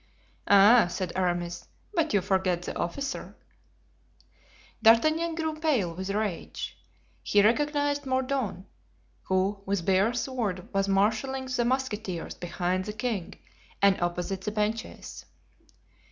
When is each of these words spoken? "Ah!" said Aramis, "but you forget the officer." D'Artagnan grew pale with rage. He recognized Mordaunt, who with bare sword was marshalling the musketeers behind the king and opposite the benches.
"Ah!" 0.47 0.87
said 0.89 1.13
Aramis, 1.15 1.67
"but 1.93 2.11
you 2.11 2.21
forget 2.21 2.63
the 2.63 2.75
officer." 2.75 3.35
D'Artagnan 4.81 5.35
grew 5.35 5.53
pale 5.59 5.93
with 5.93 6.09
rage. 6.09 6.75
He 7.21 7.43
recognized 7.43 8.07
Mordaunt, 8.07 8.65
who 9.25 9.61
with 9.67 9.85
bare 9.85 10.15
sword 10.15 10.67
was 10.73 10.87
marshalling 10.87 11.45
the 11.45 11.65
musketeers 11.65 12.33
behind 12.33 12.85
the 12.85 12.93
king 12.93 13.35
and 13.79 14.01
opposite 14.01 14.41
the 14.41 14.51
benches. 14.51 15.23